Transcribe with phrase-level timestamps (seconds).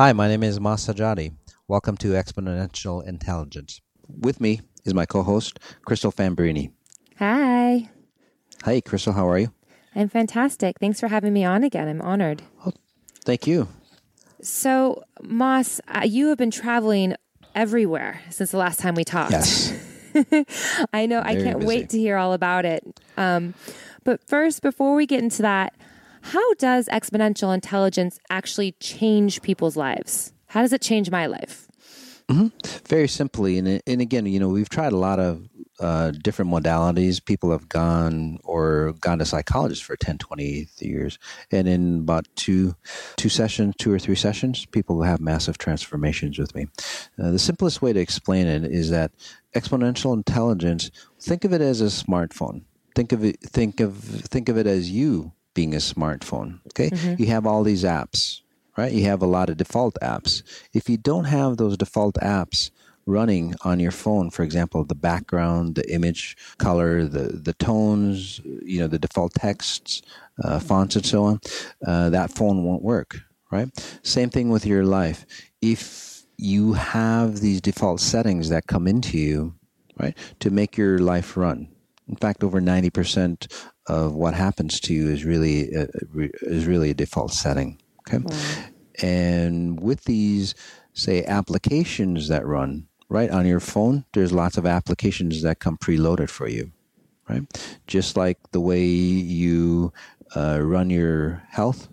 [0.00, 1.34] Hi, my name is Mas Sajady.
[1.68, 3.82] Welcome to Exponential Intelligence.
[4.08, 6.72] With me is my co-host, Crystal Fambrini.
[7.18, 7.90] Hi.
[8.62, 9.12] Hi, Crystal.
[9.12, 9.52] How are you?
[9.94, 10.78] I'm fantastic.
[10.80, 11.86] Thanks for having me on again.
[11.86, 12.40] I'm honored.
[12.64, 12.72] Oh,
[13.26, 13.68] thank you.
[14.40, 17.14] So, Mas, uh, you have been traveling
[17.54, 19.32] everywhere since the last time we talked.
[19.32, 19.70] Yes.
[20.94, 21.20] I know.
[21.20, 21.68] Very I can't busy.
[21.68, 22.82] wait to hear all about it.
[23.18, 23.52] Um,
[24.04, 25.74] but first, before we get into that,
[26.22, 30.32] how does exponential intelligence actually change people's lives?
[30.46, 31.68] How does it change my life?
[32.28, 32.48] Mm-hmm.
[32.86, 35.48] Very simply, and and again, you know, we've tried a lot of
[35.80, 37.24] uh, different modalities.
[37.24, 41.18] People have gone or gone to psychologists for 10, 20 years.
[41.50, 42.76] And in about two,
[43.16, 46.66] two sessions, two or three sessions, people have massive transformations with me.
[47.18, 49.12] Uh, the simplest way to explain it is that
[49.56, 52.62] exponential intelligence, think of it as a smartphone.
[52.94, 56.60] Think of it, think of, think of it as you being a smartphone.
[56.68, 56.90] Okay.
[56.90, 57.22] Mm-hmm.
[57.22, 58.40] You have all these apps,
[58.76, 58.92] right?
[58.92, 60.42] You have a lot of default apps.
[60.72, 62.70] If you don't have those default apps,
[63.06, 68.80] running on your phone, for example, the background, the image color, the, the tones, you
[68.80, 70.02] know, the default texts,
[70.44, 71.40] uh, fonts, and so on,
[71.86, 73.68] uh, that phone won't work, right?
[74.02, 75.26] Same thing with your life.
[75.60, 79.54] If you have these default settings that come into you,
[79.98, 81.68] right, to make your life run.
[82.08, 83.46] In fact, over 90%
[83.90, 85.86] of what happens to you is really, uh,
[86.42, 87.78] is really a default setting.
[88.00, 88.18] Okay.
[88.18, 88.36] Wow.
[89.02, 90.54] And with these,
[90.92, 96.30] say, applications that run, right on your phone there's lots of applications that come preloaded
[96.30, 96.70] for you
[97.28, 97.42] right
[97.86, 99.92] just like the way you
[100.34, 101.88] uh, run your health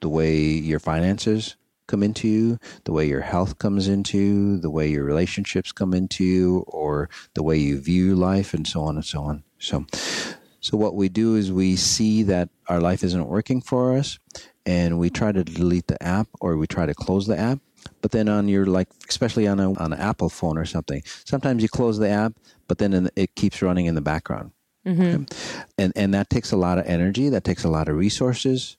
[0.00, 1.56] the way your finances
[1.88, 5.92] come into you the way your health comes into you the way your relationships come
[5.92, 9.84] into you or the way you view life and so on and so on so
[10.60, 14.18] so what we do is we see that our life isn't working for us
[14.66, 17.60] and we try to delete the app or we try to close the app
[18.00, 21.62] but then on your like, especially on a, on an Apple phone or something, sometimes
[21.62, 22.34] you close the app,
[22.68, 24.52] but then it keeps running in the background.
[24.86, 25.02] Mm-hmm.
[25.02, 25.26] Okay?
[25.78, 27.28] And and that takes a lot of energy.
[27.28, 28.76] That takes a lot of resources.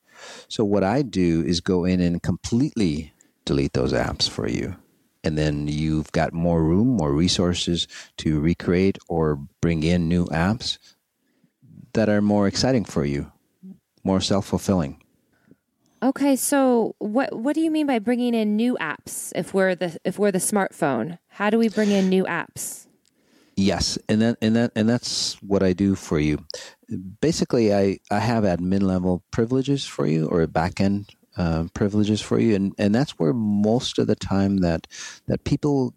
[0.48, 3.14] So what I do is go in and completely
[3.46, 4.76] delete those apps for you.
[5.24, 7.88] And then you've got more room, more resources
[8.18, 10.80] to recreate or bring in new apps
[11.94, 13.32] that are more exciting for you,
[14.04, 15.02] more self fulfilling.
[16.04, 19.32] Okay, so what what do you mean by bringing in new apps?
[19.36, 22.88] If we're the if we're the smartphone, how do we bring in new apps?
[23.56, 26.44] Yes, and that and that and that's what I do for you.
[27.22, 32.40] Basically, I I have admin level privileges for you or back end uh, privileges for
[32.40, 34.88] you, and and that's where most of the time that
[35.28, 35.94] that people,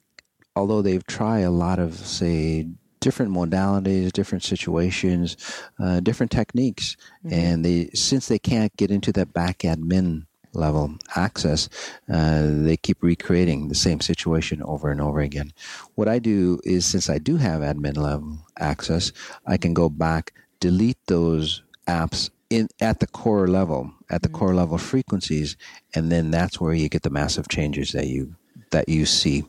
[0.54, 2.68] although they've tried a lot of say
[3.04, 5.36] different modalities, different situations,
[5.78, 7.34] uh, different techniques, mm-hmm.
[7.34, 11.68] and they since they can't get into that back admin level access,
[12.10, 15.52] uh, they keep recreating the same situation over and over again.
[15.96, 19.12] What I do is, since I do have admin level access,
[19.46, 24.38] I can go back, delete those apps in at the core level, at the mm-hmm.
[24.38, 25.58] core level frequencies,
[25.94, 28.34] and then that's where you get the massive changes that you
[28.70, 29.44] that you see.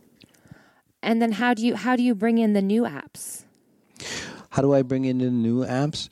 [1.05, 3.43] And then how do you how do you bring in the new apps?
[4.49, 6.09] How do I bring in the new apps?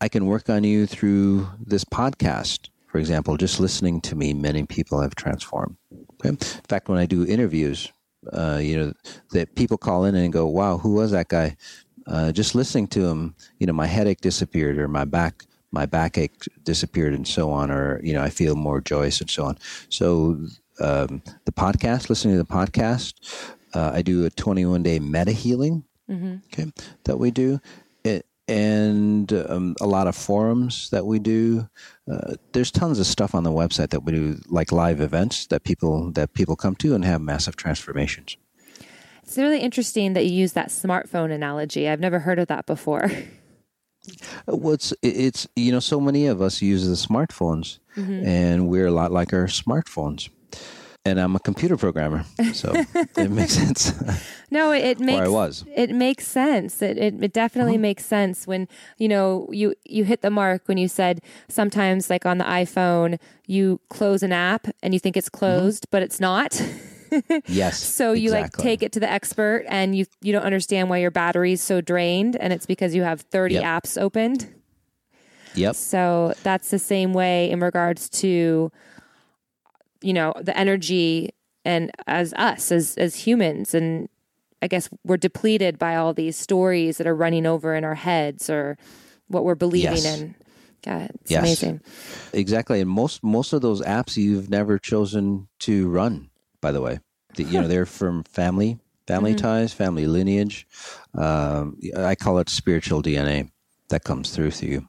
[0.00, 2.68] I can work on you through this podcast.
[2.88, 5.76] For example, just listening to me, many people have transformed.
[6.14, 6.30] Okay?
[6.30, 6.36] In
[6.68, 7.92] fact, when I do interviews,
[8.32, 8.92] uh, you know,
[9.30, 11.56] that people call in and go, "Wow, who was that guy?"
[12.08, 16.48] Uh, just listening to him, you know, my headache disappeared, or my back my backache
[16.64, 19.56] disappeared, and so on, or you know, I feel more joyous, and so on.
[19.88, 20.40] So
[20.80, 23.14] um, the podcast, listening to the podcast,
[23.74, 26.36] uh, I do a 21 day meta healing mm-hmm.
[26.52, 26.70] okay,
[27.04, 27.60] that we do,
[28.04, 31.68] it, and um, a lot of forums that we do.
[32.10, 35.64] Uh, there's tons of stuff on the website that we do, like live events that
[35.64, 38.36] people that people come to and have massive transformations.
[39.22, 41.88] It's really interesting that you use that smartphone analogy.
[41.88, 43.10] I've never heard of that before.
[44.48, 48.26] Well, it's, it's you know so many of us use the smartphones, mm-hmm.
[48.26, 50.28] and we're a lot like our smartphones
[51.04, 52.72] and I'm a computer programmer, so
[53.16, 53.92] it makes sense.
[54.50, 55.20] No, it, makes.
[55.20, 55.64] Or I was.
[55.74, 56.80] It makes sense.
[56.80, 57.82] It it, it definitely mm-hmm.
[57.82, 58.68] makes sense when
[58.98, 63.18] you know you you hit the mark when you said sometimes like on the iPhone
[63.46, 65.38] you close an app and you think it's mm-hmm.
[65.38, 65.90] closed, mm-hmm.
[65.90, 66.60] but it's not.
[67.46, 67.82] yes.
[67.82, 68.40] So you exactly.
[68.40, 71.80] like take it to the expert and you you don't understand why your battery's so
[71.80, 73.64] drained and it's because you have 30 yep.
[73.64, 74.48] apps opened.
[75.54, 75.74] Yep.
[75.74, 78.70] So that's the same way in regards to
[80.02, 81.30] you know the energy
[81.64, 84.08] and as us as as humans and
[84.60, 88.50] i guess we're depleted by all these stories that are running over in our heads
[88.50, 88.76] or
[89.28, 90.20] what we're believing yes.
[90.20, 90.34] in
[90.86, 91.40] yeah it's yes.
[91.40, 91.80] amazing
[92.32, 96.28] exactly and most most of those apps you've never chosen to run
[96.62, 97.00] by the way.
[97.34, 100.66] The, you know, they're from family, family ties, family lineage.
[101.14, 103.50] Um, I call it spiritual DNA
[103.90, 104.88] that comes through to you.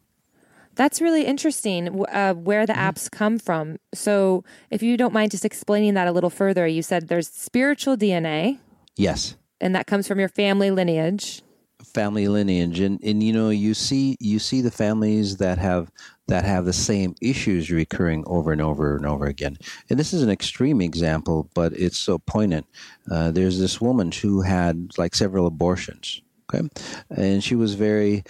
[0.75, 3.77] That's really interesting uh, where the apps come from.
[3.93, 7.95] So, if you don't mind just explaining that a little further, you said there's spiritual
[7.95, 8.57] DNA,
[8.95, 9.35] Yes.
[9.61, 11.41] and that comes from your family lineage.
[11.83, 15.91] family lineage and, and you know you see you see the families that have
[16.27, 19.55] that have the same issues recurring over and over and over again
[19.89, 22.65] and this is an extreme example but it's so poignant
[23.11, 26.21] uh, there's this woman who had like several abortions
[26.51, 26.67] okay
[27.11, 28.23] and she was very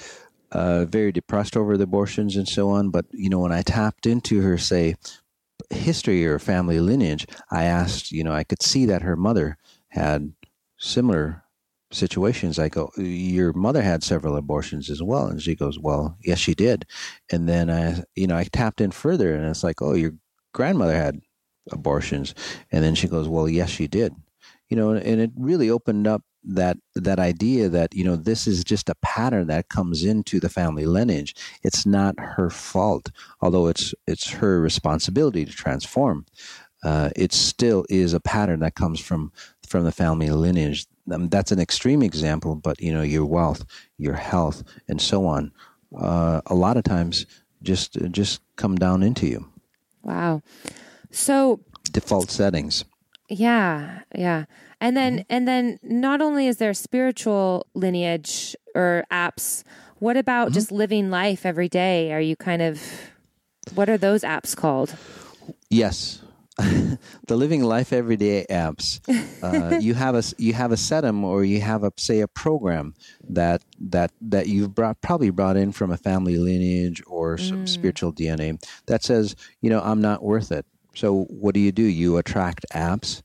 [0.54, 2.90] uh, very depressed over the abortions and so on.
[2.90, 4.96] But you know when i tapped into her say
[5.70, 9.58] history or family lineage i asked you know i could see that her mother
[9.90, 10.34] had
[10.78, 11.44] similar
[11.94, 12.60] situations.
[12.60, 15.28] I go your mother had several abortions as well.
[15.28, 16.86] And she goes well yes she did.
[17.32, 20.14] And then i you know i tapped in further and it's like oh your
[20.54, 21.22] grandmother had
[21.72, 22.36] abortions.
[22.72, 24.16] And then she goes well yes she did.
[24.70, 28.64] You know and it really opened up that that idea that you know this is
[28.64, 33.12] just a pattern that comes into the family lineage it's not her fault
[33.42, 36.26] although it's it's her responsibility to transform
[36.84, 39.32] uh, it still is a pattern that comes from
[39.68, 43.66] from the family lineage um, that's an extreme example, but you know your wealth,
[43.98, 45.52] your health, and so on.
[45.98, 47.26] Uh, a lot of times,
[47.62, 49.46] just just come down into you.
[50.02, 50.42] Wow.
[51.12, 51.60] So,
[51.92, 52.86] Default settings.
[53.30, 54.46] yeah, yeah.
[54.84, 55.22] And then mm-hmm.
[55.30, 59.64] and then not only is there spiritual lineage or apps,
[60.00, 60.56] what about mm-hmm.
[60.56, 62.12] just living life every day?
[62.12, 62.84] Are you kind of
[63.76, 64.94] what are those apps called?
[65.70, 66.20] Yes.
[66.58, 69.00] the living life everyday apps
[69.42, 72.94] uh, you have a you have a setum or you have a say a program
[73.28, 77.68] that that that you've brought probably brought in from a family lineage or some mm.
[77.68, 80.64] spiritual DNA that says you know I'm not worth it
[80.94, 83.24] so what do you do you attract apps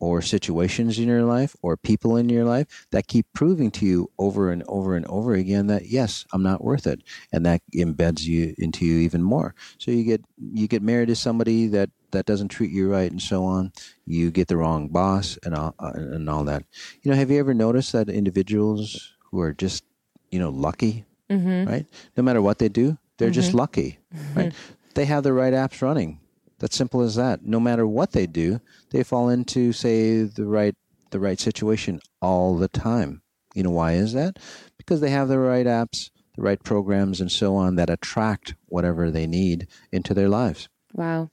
[0.00, 4.10] or situations in your life or people in your life that keep proving to you
[4.18, 7.02] over and over and over again that yes i'm not worth it.
[7.32, 9.54] And that embeds you into you even more.
[9.78, 13.20] So you get you get married to somebody that that doesn't treat you right and
[13.20, 13.72] so on.
[14.06, 16.64] You get the wrong boss and all, uh, and all that.
[17.02, 19.84] You know have you ever noticed that individuals who are just
[20.30, 21.70] you know lucky mm-hmm.
[21.70, 21.86] right?
[22.16, 23.58] No matter what they do they're just mm-hmm.
[23.58, 23.98] lucky
[24.34, 24.50] right?
[24.52, 24.74] Mm-hmm.
[24.94, 26.20] They have the right apps running
[26.58, 27.44] that's simple as that.
[27.44, 28.60] No matter what they do,
[28.90, 30.74] they fall into say the right
[31.10, 33.22] the right situation all the time.
[33.54, 34.38] You know why is that?
[34.76, 39.10] Because they have the right apps, the right programs and so on that attract whatever
[39.10, 40.68] they need into their lives.
[40.92, 41.30] Wow.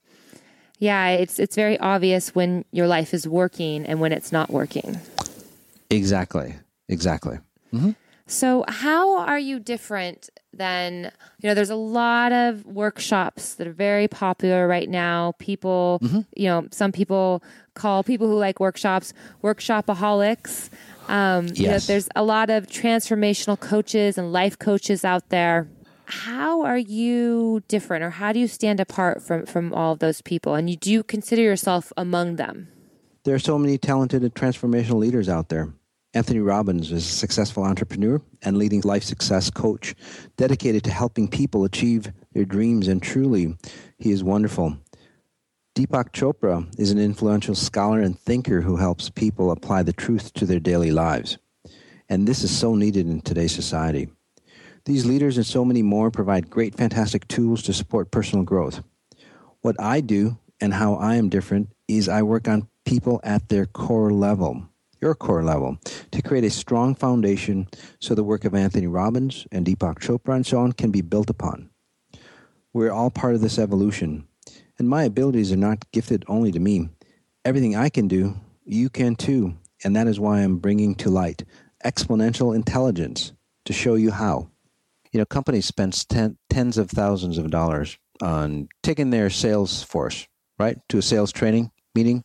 [0.80, 5.00] Yeah, it's it's very obvious when your life is working and when it's not working.
[5.89, 6.56] Exactly.
[6.89, 7.39] Exactly.
[7.74, 7.92] Mm-hmm.
[8.28, 11.12] So, how are you different than,
[11.42, 15.34] you know, there's a lot of workshops that are very popular right now.
[15.40, 16.00] People,
[16.36, 17.44] you know, some people
[17.74, 19.13] call people who like workshops
[19.44, 20.69] workshopaholics.
[21.07, 21.88] Um, you know, Yes.
[21.88, 25.68] there's a lot of transformational coaches and life coaches out there.
[26.06, 30.22] How are you different or how do you stand apart from, from all of those
[30.22, 30.54] people?
[30.56, 32.68] And you do you consider yourself among them?
[33.24, 35.74] There are so many talented and transformational leaders out there.
[36.15, 39.94] Anthony Robbins is a successful entrepreneur and leading life success coach
[40.38, 43.57] dedicated to helping people achieve their dreams, and truly,
[43.97, 44.78] he is wonderful.
[45.75, 50.45] Deepak Chopra is an influential scholar and thinker who helps people apply the truth to
[50.45, 51.37] their daily lives.
[52.07, 54.07] And this is so needed in today's society.
[54.85, 58.81] These leaders and so many more provide great, fantastic tools to support personal growth.
[59.59, 63.66] What I do and how I am different is I work on people at their
[63.66, 64.69] core level,
[65.06, 65.78] your core level,
[66.12, 67.68] to create a strong foundation
[68.02, 71.30] so the work of Anthony Robbins and Deepak Chopra and so on can be built
[71.30, 71.69] upon.
[72.74, 74.28] We're all part of this evolution,
[74.80, 76.90] and my abilities are not gifted only to me.
[77.45, 78.35] Everything I can do,
[78.66, 81.45] you can too, and that is why I'm bringing to light
[81.85, 83.31] exponential intelligence
[83.66, 84.50] to show you how.
[85.12, 90.28] You know, companies spend ten, tens of thousands of dollars on taking their sales force,
[90.57, 92.24] right, to a sales training meeting,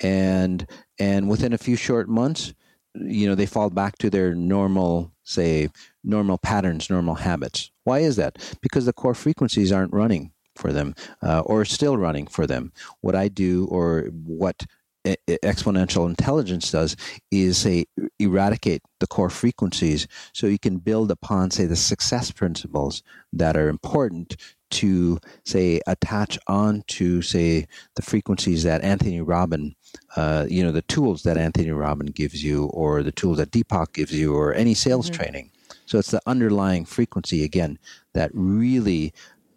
[0.00, 0.66] and
[1.02, 2.54] and within a few short months,
[2.94, 5.68] you know, they fall back to their normal, say,
[6.04, 7.72] normal patterns, normal habits.
[7.82, 8.38] Why is that?
[8.62, 12.72] Because the core frequencies aren't running for them, uh, or still running for them.
[13.00, 14.64] What I do, or what
[15.04, 16.94] exponential intelligence does
[17.32, 17.84] is say
[18.20, 23.68] eradicate the core frequencies so you can build upon say the success principles that are
[23.68, 24.36] important
[24.72, 29.74] to say attach on to say the frequencies that anthony robin
[30.16, 33.92] uh, you know the tools that anthony robin gives you or the tools that deepak
[33.92, 35.50] gives you or any sales training.
[35.86, 37.78] So it's the underlying frequency again
[38.14, 39.12] that really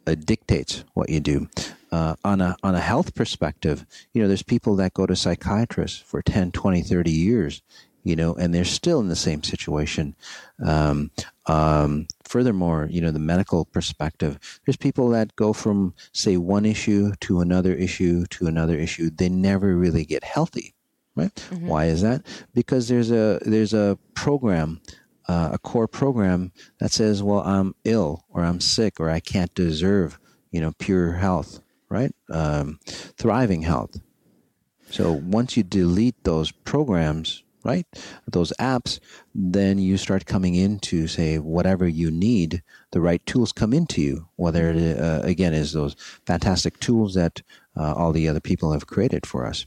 [0.07, 1.47] uh, dictates what you do.
[1.91, 5.97] Uh, on a on a health perspective, you know, there's people that go to psychiatrists
[5.99, 7.61] for 10, 20, 30 years,
[8.03, 10.15] you know, and they're still in the same situation.
[10.65, 11.11] Um,
[11.45, 17.13] um, furthermore, you know, the medical perspective, there's people that go from say one issue
[17.21, 19.09] to another issue to another issue.
[19.09, 20.73] They never really get healthy,
[21.15, 21.33] right?
[21.35, 21.67] Mm-hmm.
[21.67, 22.25] Why is that?
[22.53, 24.81] Because there's a there's a program
[25.27, 29.53] uh, a core program that says, well, I'm ill or I'm sick or I can't
[29.55, 30.19] deserve,
[30.51, 32.11] you know, pure health right?
[32.29, 33.99] Um, thriving health.
[34.89, 37.85] So once you delete those programs, right,
[38.27, 38.99] those apps,
[39.33, 42.63] then you start coming into say whatever you need.
[42.91, 44.27] The right tools come into you.
[44.35, 45.95] Whether it uh, again is those
[46.25, 47.41] fantastic tools that
[47.75, 49.65] uh, all the other people have created for us.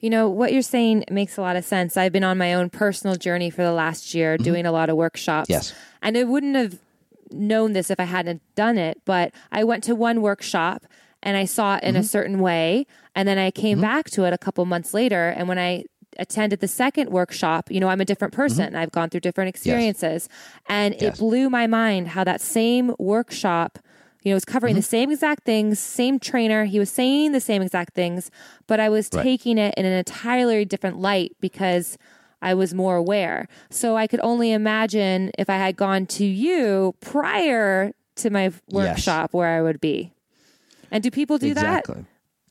[0.00, 1.96] You know, what you're saying makes a lot of sense.
[1.96, 4.44] I've been on my own personal journey for the last year mm-hmm.
[4.44, 5.48] doing a lot of workshops.
[5.48, 5.74] Yes.
[6.02, 6.78] And I wouldn't have
[7.30, 10.84] known this if I hadn't done it, but I went to one workshop
[11.22, 12.00] and I saw it in mm-hmm.
[12.00, 12.86] a certain way.
[13.14, 13.82] And then I came mm-hmm.
[13.82, 15.30] back to it a couple months later.
[15.30, 15.84] And when I
[16.18, 18.68] attended the second workshop, you know, I'm a different person.
[18.68, 18.76] Mm-hmm.
[18.76, 20.28] I've gone through different experiences.
[20.30, 20.62] Yes.
[20.66, 21.02] And yes.
[21.02, 23.78] it blew my mind how that same workshop,
[24.22, 24.78] you know, was covering mm-hmm.
[24.78, 26.64] the same exact things, same trainer.
[26.64, 28.30] He was saying the same exact things,
[28.66, 29.22] but I was right.
[29.22, 31.98] taking it in an entirely different light because
[32.40, 33.48] I was more aware.
[33.70, 39.30] So I could only imagine if I had gone to you prior to my workshop
[39.30, 39.32] yes.
[39.32, 40.12] where I would be.
[40.90, 42.04] And do people do exactly.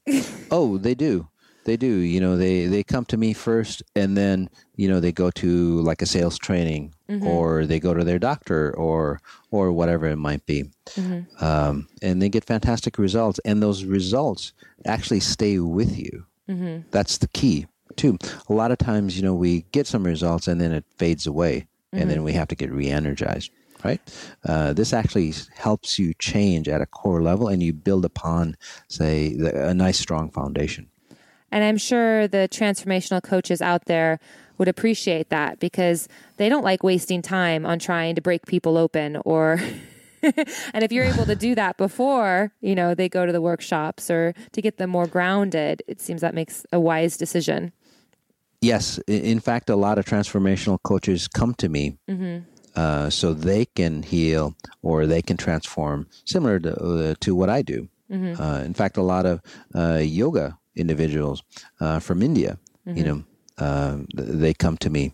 [0.05, 0.48] that?
[0.51, 1.27] oh, they do.
[1.65, 1.88] They do.
[1.88, 5.82] You know, they they come to me first, and then you know they go to
[5.82, 7.25] like a sales training, mm-hmm.
[7.25, 11.43] or they go to their doctor, or or whatever it might be, mm-hmm.
[11.43, 13.39] um, and they get fantastic results.
[13.46, 14.53] And those results
[14.86, 16.25] actually stay with you.
[16.50, 16.89] Mm-hmm.
[16.91, 18.17] That's the key too.
[18.50, 21.67] A lot of times, you know, we get some results, and then it fades away,
[21.91, 22.25] and then mm-hmm.
[22.25, 23.51] we have to get re-energized
[23.84, 24.00] right?
[24.46, 28.55] Uh, this actually helps you change at a core level and you build upon,
[28.88, 30.88] say, the, a nice, strong foundation.
[31.53, 34.19] And I'm sure the transformational coaches out there
[34.57, 36.07] would appreciate that because
[36.38, 39.62] they don't like wasting time on trying to break people open or.
[40.24, 44.10] and if you're able to do that before, you know, they go to the workshops
[44.10, 47.72] or to get them more grounded, it seems that makes a wise decision.
[48.62, 48.98] Yes.
[49.07, 52.50] In fact, a lot of transformational coaches come to me mm-hmm.
[52.75, 57.62] Uh, so they can heal or they can transform, similar to, uh, to what I
[57.62, 57.88] do.
[58.10, 58.41] Mm-hmm.
[58.41, 59.43] Uh, in fact, a lot of
[59.75, 61.44] uh, yoga individuals
[61.80, 62.98] uh, from India, mm-hmm.
[62.98, 63.24] you know,
[63.58, 65.13] um, they come to me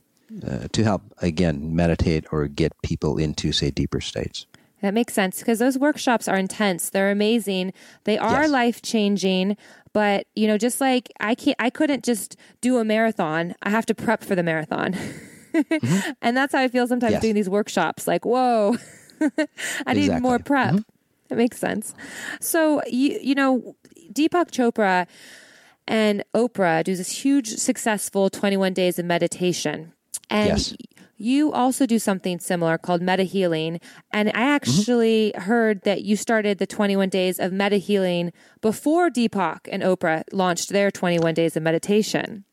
[0.72, 4.46] to help again meditate or get people into say deeper states.
[4.82, 6.90] That makes sense because those workshops are intense.
[6.90, 7.74] They're amazing.
[8.06, 8.52] They are yes.
[8.52, 9.58] life changing.
[9.92, 13.56] But you know, just like I can't, I couldn't just do a marathon.
[13.62, 14.94] I have to prep for the marathon.
[15.54, 16.12] mm-hmm.
[16.22, 17.22] and that's how I feel sometimes yes.
[17.22, 18.08] doing these workshops.
[18.08, 18.78] Like, whoa,
[19.22, 20.08] I exactly.
[20.08, 20.76] need more prep.
[20.76, 20.90] Mm-hmm.
[21.28, 21.94] That makes sense.
[22.40, 23.76] So you you know,
[24.14, 25.08] Deepak Chopra
[25.90, 29.92] and Oprah do this huge successful 21 days of meditation.
[30.30, 30.76] And yes.
[31.18, 33.80] you also do something similar called meta healing.
[34.14, 34.40] And I mm-hmm.
[34.40, 35.42] actually mm-hmm.
[35.42, 38.32] heard that you started the 21 days of meta healing
[38.62, 42.46] before Deepak and Oprah launched their 21 days of meditation.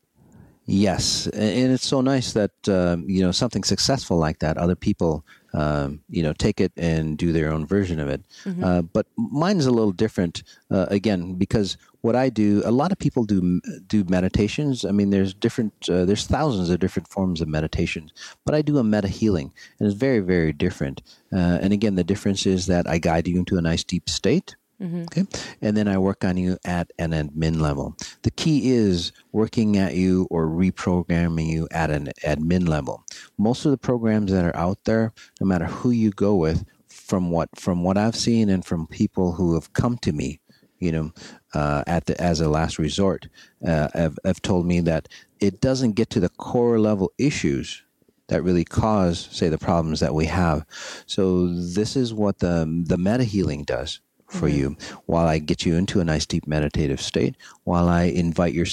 [0.69, 4.57] Yes, and it's so nice that um, you know something successful like that.
[4.57, 8.21] Other people, um, you know, take it and do their own version of it.
[8.43, 8.63] Mm-hmm.
[8.65, 10.43] Uh, but mine is a little different.
[10.69, 11.77] Uh, again, because
[12.07, 14.85] what I do, a lot of people do do meditations.
[14.85, 18.09] I mean, there's different, uh, there's thousands of different forms of meditation.
[18.45, 21.01] But I do a meta healing, and it's very, very different.
[21.33, 24.55] Uh, and again, the difference is that I guide you into a nice deep state
[24.81, 25.03] Mm-hmm.
[25.03, 25.25] Okay.
[25.61, 27.95] And then I work on you at an admin level.
[28.21, 33.03] The key is working at you or reprogramming you at an admin level.
[33.37, 37.31] Most of the programs that are out there, no matter who you go with, from
[37.31, 40.39] what from what I've seen and from people who have come to me,
[40.79, 41.11] you know,
[41.53, 43.27] uh, at the as a last resort,
[43.65, 45.07] uh, have, have told me that
[45.39, 47.83] it doesn't get to the core level issues
[48.27, 50.65] that really cause, say, the problems that we have.
[51.05, 54.57] So this is what the the meta healing does for mm-hmm.
[54.57, 58.67] you while I get you into a nice deep meditative state, while I invite your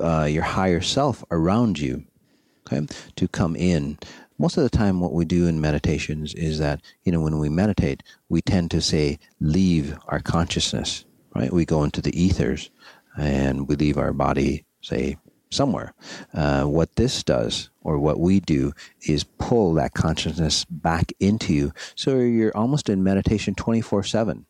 [0.00, 2.04] uh, your higher self around you,
[2.66, 3.98] okay, to come in.
[4.38, 7.48] Most of the time, what we do in meditations is that you know when we
[7.48, 11.52] meditate, we tend to say leave our consciousness, right?
[11.52, 12.70] We go into the ethers
[13.16, 15.16] and we leave our body, say
[15.50, 15.94] somewhere.
[16.34, 18.72] Uh, what this does, or what we do,
[19.02, 21.72] is pull that consciousness back into you.
[21.94, 24.46] So you're almost in meditation 24 7.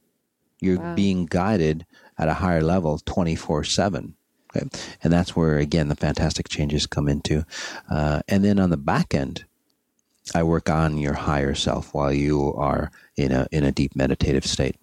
[0.61, 0.95] You're wow.
[0.95, 1.85] being guided
[2.19, 4.15] at a higher level 24 7.
[4.57, 4.67] Okay?
[5.03, 7.45] And that's where, again, the fantastic changes come into.
[7.91, 9.45] Uh, and then on the back end,
[10.35, 14.47] I work on your higher self while you are in a, in a deep meditative
[14.47, 14.77] state.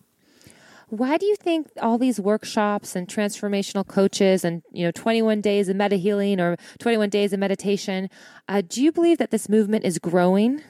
[0.91, 5.69] Why do you think all these workshops and transformational coaches and you know 21 days
[5.69, 8.09] of meta healing or 21 days of meditation?
[8.49, 10.61] Uh, do you believe that this movement is growing?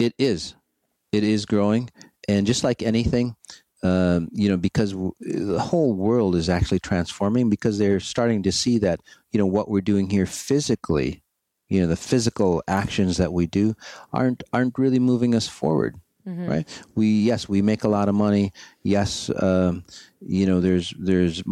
[0.00, 0.56] It is.
[1.12, 1.88] It is growing,
[2.28, 3.36] and just like anything,
[3.84, 8.50] um, you know, because w- the whole world is actually transforming because they're starting to
[8.50, 8.98] see that
[9.30, 11.22] you know what we're doing here physically,
[11.68, 13.76] you know, the physical actions that we do
[14.12, 15.94] aren't aren't really moving us forward.
[16.26, 16.46] Mm-hmm.
[16.46, 16.82] Right?
[16.94, 18.52] We yes, we make a lot of money.
[18.82, 19.84] Yes, um,
[20.20, 21.42] you know, there's there's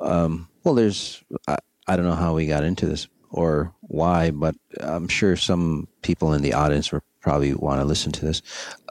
[0.00, 4.54] um, well, there's I, I don't know how we got into this or why, but
[4.80, 8.42] I'm sure some people in the audience were probably want to listen to this.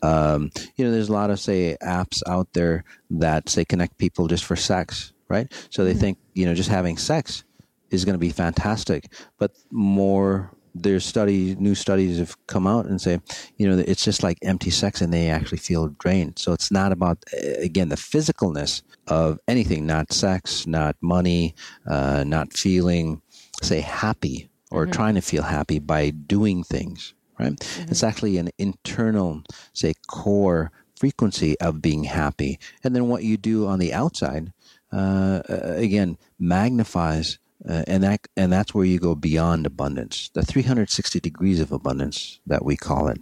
[0.02, 4.28] Um, you know, there's a lot of say apps out there that say connect people
[4.28, 5.52] just for sex, right?
[5.70, 6.00] So they mm-hmm.
[6.00, 7.44] think you know just having sex
[7.90, 13.00] is going to be fantastic, but more there's study new studies have come out and
[13.00, 13.20] say
[13.58, 16.92] you know it's just like empty sex and they actually feel drained so it's not
[16.92, 17.24] about
[17.60, 21.53] again the physicalness of anything not sex not money
[21.88, 23.22] uh, not feeling
[23.62, 24.92] say happy or mm-hmm.
[24.92, 27.53] trying to feel happy by doing things right?
[27.53, 27.92] Mm-hmm.
[27.92, 32.60] It's actually an internal, say, core frequency of being happy.
[32.84, 34.53] And then what you do on the outside,
[34.92, 37.39] uh, again, magnifies.
[37.67, 42.39] Uh, and that and that's where you go beyond abundance, the 360 degrees of abundance
[42.46, 43.20] that we call it,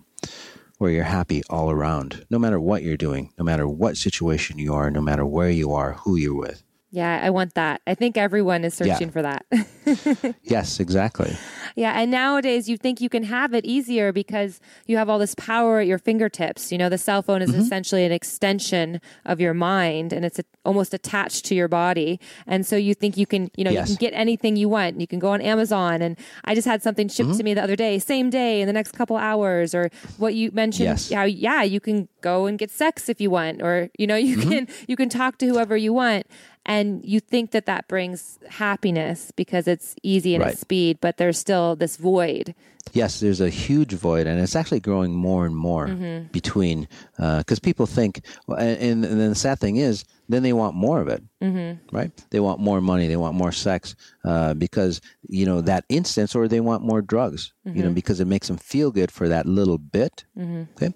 [0.77, 4.73] where you're happy all around, no matter what you're doing, no matter what situation you
[4.73, 6.63] are, no matter where you are, who you're with.
[6.93, 7.81] Yeah, I want that.
[7.87, 9.11] I think everyone is searching yeah.
[9.11, 10.35] for that.
[10.43, 11.37] yes, exactly.
[11.77, 15.33] Yeah, and nowadays you think you can have it easier because you have all this
[15.35, 16.69] power at your fingertips.
[16.69, 17.61] You know, the cell phone is mm-hmm.
[17.61, 22.19] essentially an extension of your mind and it's a, almost attached to your body.
[22.45, 23.89] And so you think you can, you know, yes.
[23.89, 24.99] you can get anything you want.
[24.99, 27.37] You can go on Amazon and I just had something shipped mm-hmm.
[27.37, 30.51] to me the other day, same day in the next couple hours or what you
[30.51, 31.09] mentioned yes.
[31.09, 34.35] how yeah, you can go and get sex if you want or you know, you
[34.35, 34.49] mm-hmm.
[34.49, 36.27] can you can talk to whoever you want
[36.65, 40.53] and you think that that brings happiness because it's easy and right.
[40.53, 42.53] it's speed but there's still this void
[42.93, 46.27] yes there's a huge void and it's actually growing more and more mm-hmm.
[46.31, 50.75] between because uh, people think and, and, then the sad thing is then they want
[50.75, 51.95] more of it, mm-hmm.
[51.95, 52.11] right?
[52.29, 56.47] They want more money, they want more sex uh, because you know that instance, or
[56.47, 57.77] they want more drugs, mm-hmm.
[57.77, 57.95] you know, mm-hmm.
[57.95, 60.25] because it makes them feel good for that little bit.
[60.37, 60.63] Mm-hmm.
[60.73, 60.93] Okay,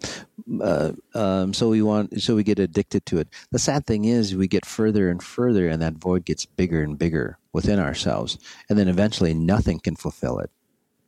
[0.61, 3.27] uh, um, so we want, so we get addicted to it.
[3.51, 6.97] The sad thing is, we get further and further, and that void gets bigger and
[6.97, 8.37] bigger within ourselves,
[8.69, 10.51] and then eventually nothing can fulfill it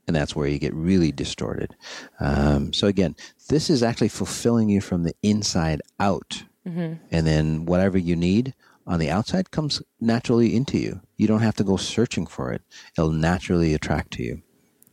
[0.07, 1.75] and that's where you get really distorted.
[2.19, 3.15] Um, so again,
[3.49, 6.43] this is actually fulfilling you from the inside out.
[6.67, 6.93] Mm-hmm.
[7.11, 8.53] And then whatever you need
[8.85, 11.01] on the outside comes naturally into you.
[11.15, 12.61] You don't have to go searching for it,
[12.97, 14.41] it'll naturally attract to you.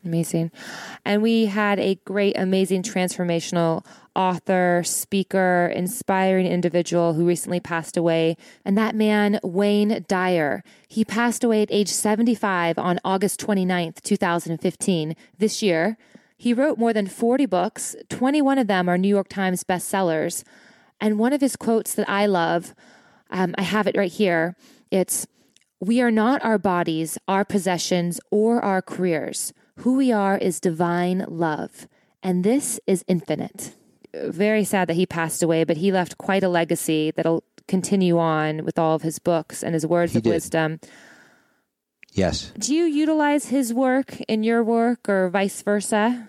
[0.05, 0.51] Amazing.
[1.07, 8.37] And we had a great, amazing transformational author, speaker, inspiring individual who recently passed away.
[8.67, 15.17] And that man, Wayne Dyer, he passed away at age 75 on August 29th, 2015,
[15.39, 15.97] this year.
[16.37, 20.45] He wrote more than 40 books, 21 of them are New York Times bestsellers.
[21.01, 22.75] And one of his quotes that I love,
[23.31, 24.57] um, I have it right here.
[24.91, 25.27] It's,
[25.81, 29.53] We are not our bodies, our possessions, or our careers.
[29.79, 31.89] Who we are is divine love,
[32.23, 33.75] and this is infinite.
[34.15, 38.65] Very sad that he passed away, but he left quite a legacy that'll continue on
[38.65, 40.31] with all of his books and his words he of did.
[40.31, 40.79] wisdom.
[42.13, 42.53] Yes.
[42.57, 46.29] Do you utilize his work in your work or vice versa?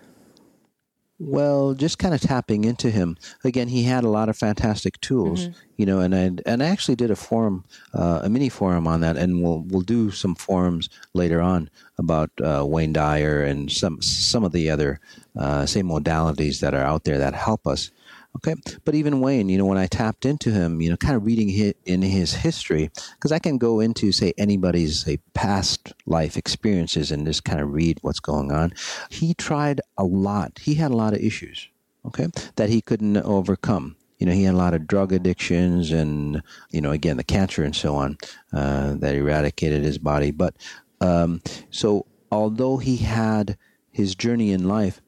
[1.18, 3.68] Well, just kind of tapping into him again.
[3.68, 5.58] He had a lot of fantastic tools, mm-hmm.
[5.78, 9.00] you know, and I and I actually did a forum, uh, a mini forum on
[9.00, 14.02] that, and we'll we'll do some forums later on about uh, Wayne Dyer and some
[14.02, 15.00] some of the other
[15.38, 17.90] uh, same modalities that are out there that help us
[18.36, 18.54] Okay.
[18.84, 21.48] But even Wayne, you know, when I tapped into him, you know, kind of reading
[21.48, 27.10] his, in his history, because I can go into, say, anybody's say, past life experiences
[27.10, 28.74] and just kind of read what's going on.
[29.10, 30.58] He tried a lot.
[30.60, 31.66] He had a lot of issues,
[32.04, 33.96] okay, that he couldn't overcome.
[34.18, 37.64] You know, he had a lot of drug addictions and, you know, again, the cancer
[37.64, 38.18] and so on
[38.52, 40.30] uh, that eradicated his body.
[40.30, 40.56] But
[41.00, 43.56] um, so although he had
[43.90, 45.00] his journey in life,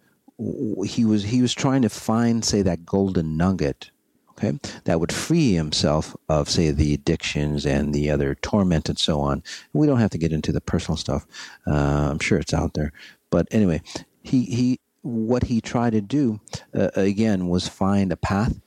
[0.85, 3.91] he was he was trying to find say that golden nugget
[4.31, 9.21] okay that would free himself of say the addictions and the other torment and so
[9.21, 9.43] on.
[9.73, 11.27] We don't have to get into the personal stuff.
[11.67, 12.93] Uh, i'm sure it's out there.
[13.31, 13.83] But anyway
[14.23, 16.41] he he what he tried to do
[16.75, 18.61] uh, again was find a path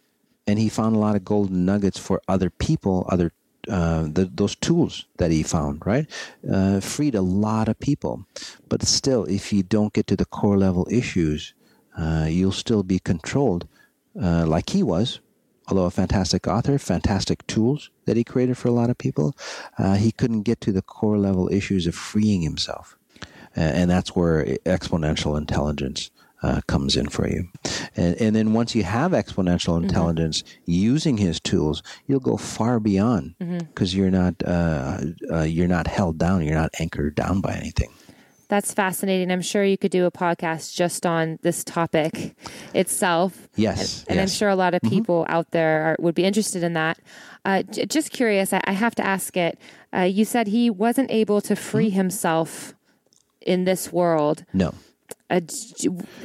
[0.47, 3.31] and he found a lot of golden nuggets for other people other
[3.69, 6.09] uh, the, those tools that he found, right,
[6.51, 8.25] uh, freed a lot of people.
[8.69, 11.53] But still, if you don't get to the core level issues,
[11.97, 13.67] uh, you'll still be controlled
[14.21, 15.19] uh, like he was
[15.67, 19.33] although a fantastic author, fantastic tools that he created for a lot of people,
[19.77, 22.97] uh, he couldn't get to the core level issues of freeing himself.
[23.55, 26.11] and that's where exponential intelligence
[26.43, 27.47] uh, comes in for you.
[27.95, 29.85] And, and then once you have exponential mm-hmm.
[29.85, 30.71] intelligence mm-hmm.
[30.71, 33.99] using his tools, you'll go far beyond because mm-hmm.
[33.99, 35.01] you're not uh,
[35.31, 37.91] uh, you're not held down, you're not anchored down by anything.
[38.51, 39.31] That's fascinating.
[39.31, 42.35] I'm sure you could do a podcast just on this topic
[42.73, 43.47] itself.
[43.55, 44.01] Yes.
[44.01, 44.29] And, and yes.
[44.29, 44.93] I'm sure a lot of mm-hmm.
[44.93, 45.33] people mm-hmm.
[45.33, 46.99] out there are, would be interested in that.
[47.45, 49.57] Uh, j- just curious, I, I, have to ask it.
[49.95, 51.95] Uh, you said he wasn't able to free mm-hmm.
[51.95, 52.73] himself
[53.39, 54.43] in this world.
[54.51, 54.73] No.
[55.29, 55.39] Uh,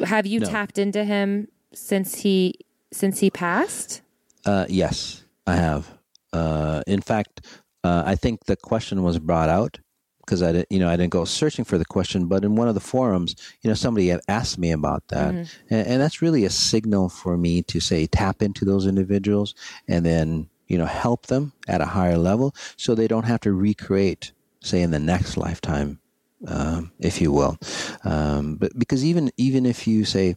[0.05, 0.49] have you no.
[0.49, 2.55] tapped into him since he
[2.93, 4.03] since he passed?
[4.45, 5.95] Uh, yes, I have.
[6.33, 7.47] Uh, in fact,
[7.85, 9.79] uh, I think the question was brought out
[10.27, 12.69] because I didn't, you know, I didn't go searching for the question, but in one
[12.69, 15.75] of the forums, you know, somebody had asked me about that, mm-hmm.
[15.75, 19.55] and, and, that's really a signal for me to say tap into those individuals
[19.89, 23.53] and then you know help them at a higher level so they don't have to
[23.53, 26.01] recreate, say, in the next lifetime,
[26.49, 27.57] um, if you will.
[28.05, 30.37] Um, but because even even if you say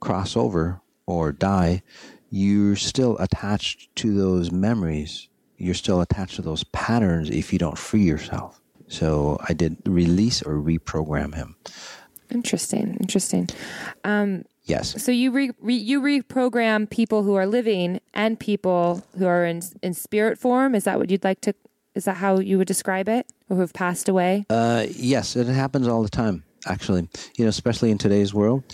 [0.00, 1.82] cross over or die,
[2.30, 5.28] you're still attached to those memories.
[5.58, 8.60] You're still attached to those patterns if you don't free yourself.
[8.88, 11.56] So I did release or reprogram him.
[12.30, 12.96] Interesting.
[13.00, 13.48] Interesting.
[14.04, 15.02] Um, yes.
[15.02, 19.62] So you re, re, you reprogram people who are living and people who are in
[19.82, 20.74] in spirit form.
[20.74, 21.54] Is that what you'd like to?
[21.94, 24.44] Is that how you would describe it, or who have passed away?
[24.50, 26.44] Uh, yes, it happens all the time.
[26.66, 28.64] Actually, you know, especially in today's world,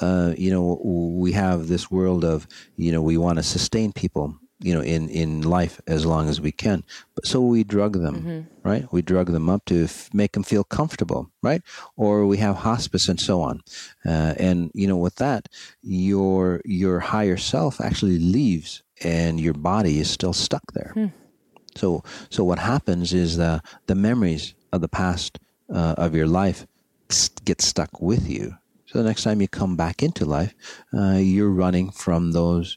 [0.00, 4.38] uh, you know, we have this world of, you know, we want to sustain people
[4.60, 6.84] you know in in life as long as we can.
[7.14, 8.68] But so we drug them mm-hmm.
[8.68, 8.86] right?
[8.92, 11.62] We drug them up to f- make them feel comfortable right?
[11.96, 13.62] Or we have hospice and so on.
[14.04, 15.48] Uh, and you know with that
[15.82, 20.92] your your higher self actually leaves and your body is still stuck there.
[20.96, 21.12] Mm.
[21.74, 25.38] so so what happens is the the memories of the past
[25.74, 26.66] uh, of your life
[27.44, 28.54] get stuck with you.
[28.86, 30.54] So the next time you come back into life
[30.92, 32.76] uh, you're running from those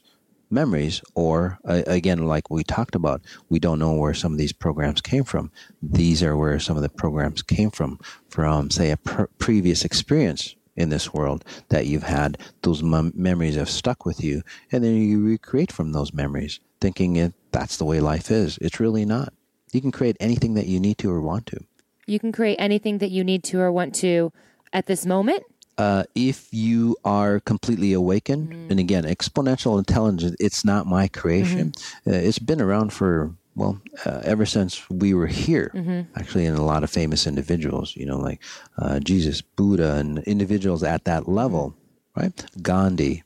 [0.54, 4.52] memories, or uh, again, like we talked about, we don't know where some of these
[4.52, 5.50] programs came from.
[5.82, 10.54] These are where some of the programs came from, from, say, a pr- previous experience
[10.76, 12.38] in this world that you've had.
[12.62, 17.16] Those mem- memories have stuck with you, and then you recreate from those memories, thinking
[17.16, 18.58] it, that's the way life is.
[18.60, 19.32] It's really not.
[19.72, 21.58] You can create anything that you need to or want to.
[22.06, 24.32] You can create anything that you need to or want to
[24.72, 25.44] at this moment
[25.78, 28.70] uh, if you are completely awakened, mm-hmm.
[28.70, 31.70] and again, exponential intelligence, it's not my creation.
[31.70, 32.10] Mm-hmm.
[32.10, 36.02] Uh, it's been around for, well, uh, ever since we were here, mm-hmm.
[36.18, 38.40] actually, in a lot of famous individuals, you know, like
[38.78, 41.74] uh, Jesus, Buddha, and individuals at that level,
[42.16, 42.44] right?
[42.62, 43.22] Gandhi,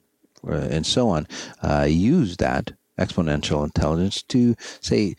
[0.46, 1.26] uh, and so on,
[1.62, 5.16] uh, use that exponential intelligence to, say,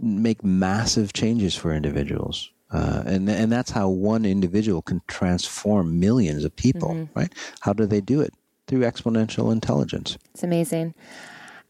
[0.00, 6.44] make massive changes for individuals uh, and and that's how one individual can transform millions
[6.44, 7.18] of people, mm-hmm.
[7.18, 7.32] right?
[7.60, 8.34] How do they do it?
[8.66, 10.18] Through exponential intelligence.
[10.34, 10.94] It's amazing,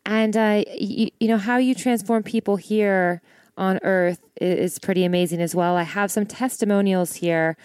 [0.05, 3.23] and uh, you, you know how you transform people here
[3.57, 5.77] on Earth is pretty amazing as well.
[5.77, 7.57] I have some testimonials here.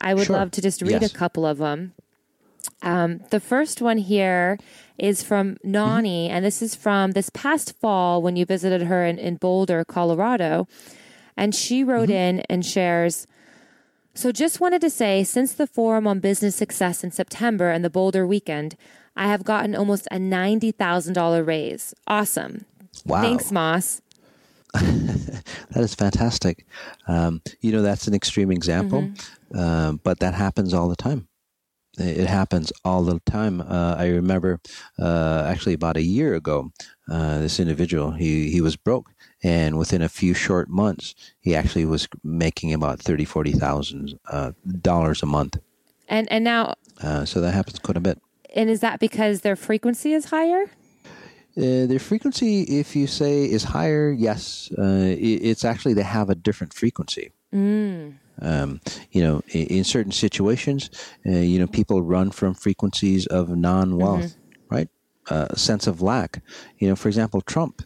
[0.00, 0.36] I would sure.
[0.36, 1.12] love to just read yes.
[1.12, 1.92] a couple of them.
[2.82, 4.58] Um, the first one here
[4.98, 6.36] is from Nani, mm-hmm.
[6.36, 10.66] and this is from this past fall when you visited her in, in Boulder, Colorado.
[11.36, 12.38] And she wrote mm-hmm.
[12.38, 13.26] in and shares.
[14.14, 17.90] So just wanted to say, since the Forum on Business Success in September and the
[17.90, 18.76] Boulder weekend,
[19.16, 21.94] I have gotten almost a $90,000 raise.
[22.06, 22.64] Awesome.
[23.04, 23.22] Wow.
[23.22, 24.02] Thanks, Mas.
[24.72, 25.42] that
[25.76, 26.64] is fantastic.
[27.08, 29.58] Um, you know, that's an extreme example, mm-hmm.
[29.58, 31.26] uh, but that happens all the time.
[31.98, 33.60] It happens all the time.
[33.60, 34.60] Uh, I remember
[34.98, 36.70] uh, actually about a year ago,
[37.10, 39.10] uh, this individual he he was broke,
[39.42, 44.52] and within a few short months, he actually was making about thirty, forty thousand uh,
[44.80, 45.58] dollars a month.
[46.08, 48.20] And and now, uh, so that happens quite a bit.
[48.54, 50.64] And is that because their frequency is higher?
[51.56, 56.30] Uh, their frequency, if you say is higher, yes, uh, it, it's actually they have
[56.30, 57.32] a different frequency.
[57.52, 58.18] Mm.
[58.42, 60.90] Um, you know, in, in certain situations,
[61.26, 64.74] uh, you know, people run from frequencies of non-wealth, mm-hmm.
[64.74, 64.88] right?
[65.28, 66.42] Uh, sense of lack.
[66.78, 67.82] You know, for example, Trump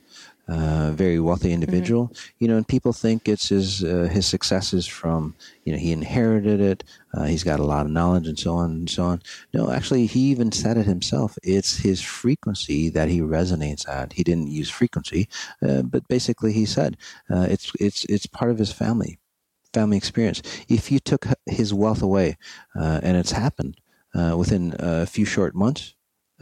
[0.48, 2.28] uh, very wealthy individual, mm-hmm.
[2.38, 6.60] you know, and people think it's his uh, his successes from you know he inherited
[6.60, 9.22] it, uh, he's got a lot of knowledge and so on and so on.
[9.52, 11.38] No, actually, he even said it himself.
[11.42, 14.12] It's his frequency that he resonates at.
[14.12, 15.28] He didn't use frequency,
[15.66, 16.96] uh, but basically he said
[17.30, 19.18] uh, it's it's it's part of his family
[19.72, 20.42] family experience.
[20.68, 22.36] If you took his wealth away,
[22.78, 23.76] uh, and it's happened
[24.36, 25.94] within a few short months,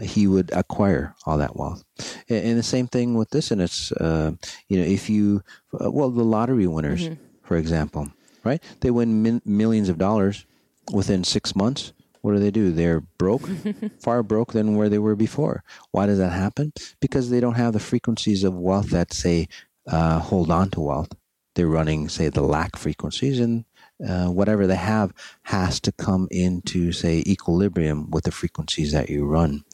[0.03, 1.85] he would acquire all that wealth.
[2.29, 4.33] And, and the same thing with this, and it's uh,
[4.69, 5.43] you know if you
[5.81, 7.09] uh, well the lottery winners,
[7.43, 8.09] for example,
[8.45, 8.63] right?
[8.81, 10.47] They win min- millions of dollars
[10.93, 11.93] within six months.
[12.23, 12.71] What do they do?
[12.71, 13.49] They're broke,
[14.01, 15.65] far broke than where they were before.
[15.91, 16.73] Why does that happen?
[17.01, 19.49] Because they don't have the frequencies of wealth that say
[19.89, 21.09] uh, hold on to wealth.
[21.55, 23.65] They're running, say, the lack frequencies, and
[24.07, 25.13] uh, whatever they have
[25.45, 29.65] has to come into, say, equilibrium with the frequencies that you run,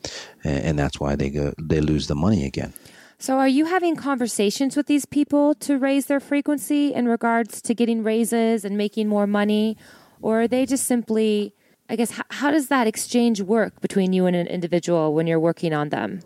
[0.44, 2.72] and, and that's why they go they lose the money again.
[3.20, 7.74] So, are you having conversations with these people to raise their frequency in regards to
[7.74, 9.76] getting raises and making more money?
[10.22, 11.52] Or are they just simply,
[11.88, 15.40] I guess, how, how does that exchange work between you and an individual when you're
[15.40, 16.20] working on them?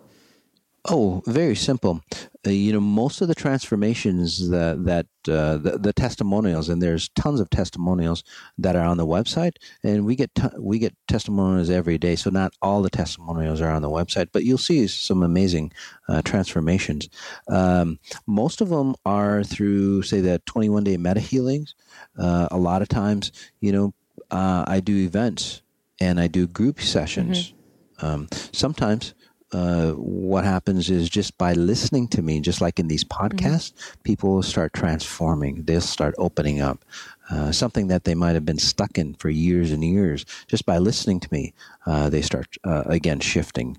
[0.90, 2.02] Oh, very simple.
[2.44, 7.08] Uh, you know, most of the transformations that that uh, the, the testimonials, and there's
[7.10, 8.24] tons of testimonials
[8.58, 12.16] that are on the website, and we get t- we get testimonials every day.
[12.16, 15.72] So not all the testimonials are on the website, but you'll see some amazing
[16.08, 17.08] uh, transformations.
[17.48, 21.76] Um, most of them are through, say, the 21 day meta healings.
[22.18, 23.94] Uh, a lot of times, you know,
[24.32, 25.62] uh, I do events
[26.00, 27.54] and I do group sessions.
[28.00, 29.14] Um, sometimes
[29.52, 34.34] uh, what happens is just by listening to me, just like in these podcasts, people
[34.34, 35.62] will start transforming.
[35.64, 36.84] They'll start opening up.
[37.30, 40.78] Uh, something that they might have been stuck in for years and years, just by
[40.78, 41.54] listening to me,
[41.86, 43.78] uh, they start uh, again shifting.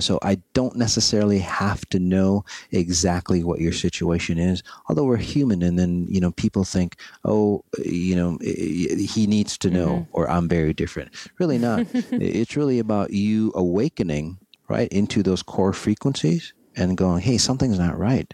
[0.00, 5.62] So I don't necessarily have to know exactly what your situation is, although we're human,
[5.62, 10.48] and then you know people think, oh, you know, he needs to know, or I'm
[10.48, 11.10] very different.
[11.38, 11.86] Really not.
[11.92, 17.98] it's really about you awakening right into those core frequencies and going, hey, something's not
[17.98, 18.32] right.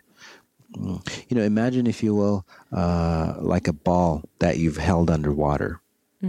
[0.77, 1.25] Mm.
[1.29, 5.81] You know, imagine if you will, uh, like a ball that you've held underwater.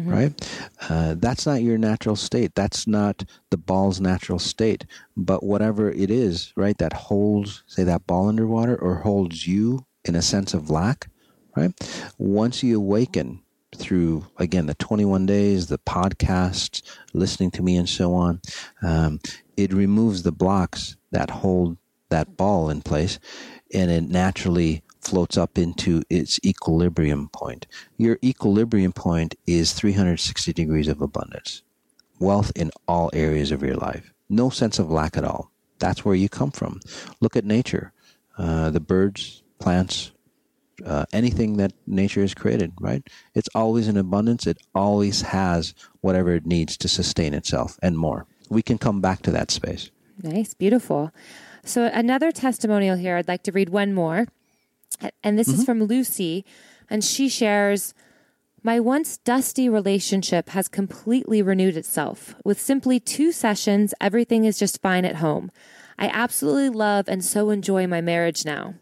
[0.10, 0.60] Right?
[0.90, 2.54] Uh, that's not your natural state.
[2.54, 4.86] That's not the ball's natural state.
[5.16, 10.16] But whatever it is, right, that holds, say, that ball underwater or holds you in
[10.16, 11.08] a sense of lack,
[11.56, 11.72] right?
[12.18, 13.42] Once you awaken
[13.76, 16.82] through, again, the 21 days, the podcasts,
[17.14, 18.42] listening to me, and so on,
[18.82, 19.20] um,
[19.58, 21.78] it removes the blocks that hold
[22.10, 23.20] that ball in place
[23.74, 27.68] and it naturally floats up into its equilibrium point.
[27.98, 31.62] Your equilibrium point is 360 degrees of abundance,
[32.20, 35.52] wealth in all areas of your life, no sense of lack at all.
[35.80, 36.80] That's where you come from.
[37.22, 37.92] Look at nature,
[38.38, 40.12] uh, the birds, plants,
[40.86, 43.08] uh, anything that nature has created, right?
[43.34, 44.48] It's always in abundance.
[44.48, 48.26] It always has whatever it needs to sustain itself and more.
[48.50, 49.90] We can come back to that space.
[50.22, 51.12] Nice, beautiful.
[51.64, 54.28] So, another testimonial here, I'd like to read one more.
[55.24, 56.46] And this is from Lucy.
[56.90, 57.94] And she shares
[58.64, 62.36] My once dusty relationship has completely renewed itself.
[62.46, 65.52] With simply two sessions, everything is just fine at home.
[66.00, 68.76] I absolutely love and so enjoy my marriage now.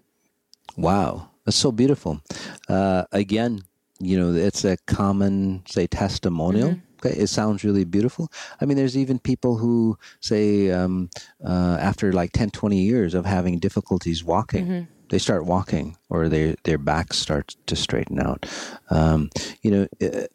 [0.77, 2.21] Wow, that's so beautiful.
[2.67, 3.63] Uh, again,
[3.99, 6.79] you know, it's a common, say, testimonial.
[7.03, 8.31] Okay, it sounds really beautiful.
[8.61, 11.09] I mean, there's even people who say um,
[11.45, 14.67] uh, after like 10, 20 years of having difficulties walking,
[15.09, 18.45] they start walking or their their back starts to straighten out.
[18.89, 19.29] Um,
[19.61, 19.87] you know,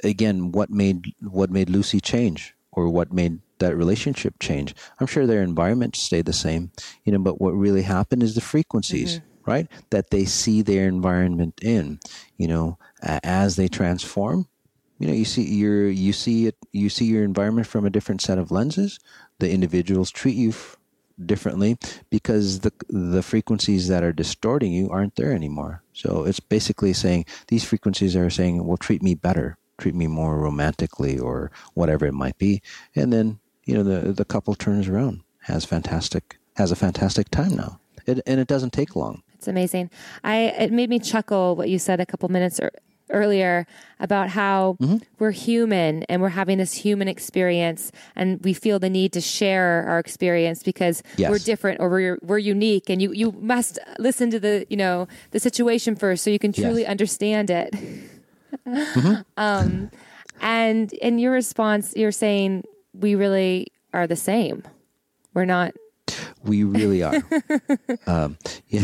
[0.05, 4.75] again, what made what made Lucy change or what made that relationship change?
[5.01, 6.71] I'm sure their environment stayed the same,
[7.05, 9.67] you know, but what really happened is the frequencies right?
[9.91, 12.01] That they see their environment in,
[12.37, 14.47] you know, as they transform.
[14.99, 18.21] You know, you see your you see it you see your environment from a different
[18.21, 18.99] set of lenses.
[19.39, 20.77] The individuals treat you f-
[21.25, 21.79] differently
[22.11, 25.83] because the the frequencies that are distorting you aren't there anymore.
[25.93, 30.39] So it's basically saying these frequencies are saying, "Well, treat me better, treat me more
[30.39, 32.61] romantically, or whatever it might be,"
[32.97, 37.55] and then you know the the couple turns around, has fantastic has a fantastic time
[37.55, 39.23] now, it, and it doesn't take long.
[39.35, 39.91] It's amazing.
[40.25, 42.73] I it made me chuckle what you said a couple minutes er,
[43.11, 43.67] earlier
[44.01, 44.77] about how
[45.19, 49.85] we're human and we're having this human experience and we feel the need to share
[49.89, 51.31] our experience because Yes.
[51.31, 55.09] we're different or we're we're unique and you you must listen to the you know
[55.33, 56.91] the situation first so you can truly Yes.
[56.91, 57.75] understand it.
[59.37, 59.91] um
[60.41, 64.63] and in your response you're saying we really are the same.
[65.35, 65.73] We're not
[66.45, 67.23] We really are.
[68.07, 68.81] um, yeah.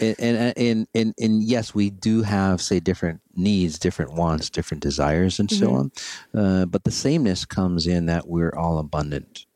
[0.00, 4.82] and, and, and, and, and yes, we do have, say, different needs, different wants, different
[4.82, 5.92] desires, and so on.
[6.34, 9.46] Uh, but the sameness comes in that we're all abundant.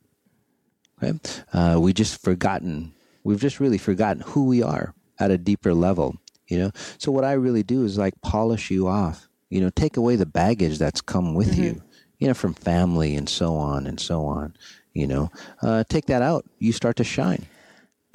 [1.02, 1.18] Okay?
[1.52, 2.92] Uh, we just forgotten,
[3.24, 6.70] we've just really forgotten who we are at a deeper level, you know?
[6.98, 10.26] So what I really do is like polish you off, you know, take away the
[10.26, 11.82] baggage that's come with you,
[12.18, 14.56] you know, from family and so on and so on,
[14.98, 15.30] you know,
[15.62, 16.44] uh, take that out.
[16.58, 17.46] You start to shine.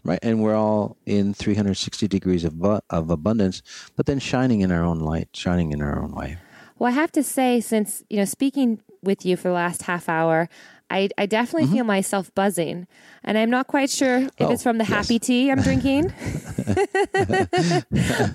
[0.03, 0.19] right?
[0.21, 3.61] And we're all in 360 degrees of, of abundance,
[3.95, 6.37] but then shining in our own light, shining in our own way.
[6.77, 10.09] Well, I have to say, since, you know, speaking with you for the last half
[10.09, 10.49] hour,
[10.89, 12.87] I, I definitely feel myself buzzing.
[13.23, 14.43] And I'm not quite sure if Mm-hmm.
[14.43, 14.93] Oh, it's from the yes.
[14.93, 16.05] happy tea I'm drinking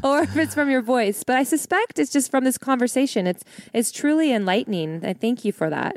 [0.03, 1.23] or if it's from your voice.
[1.25, 3.27] But I suspect it's just from this conversation.
[3.27, 5.05] It's it's truly enlightening.
[5.05, 5.97] I thank you for that.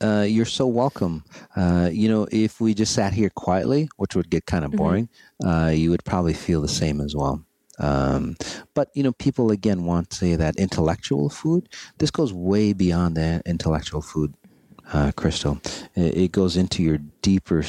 [0.00, 1.24] Uh, you're so welcome.
[1.56, 5.08] Uh, you know, if we just sat here quietly, which would get kind of boring,
[5.44, 7.44] uh, you would probably feel the same as well.
[7.78, 8.36] Um,
[8.74, 11.68] but you know, people again want to say that intellectual food.
[11.98, 14.34] This goes way beyond that intellectual food,
[14.92, 15.60] uh, Crystal.
[15.94, 17.64] It, it goes into your deeper